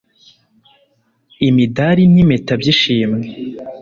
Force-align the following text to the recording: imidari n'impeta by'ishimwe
imidari 1.47 2.03
n'impeta 2.13 2.53
by'ishimwe 2.61 3.25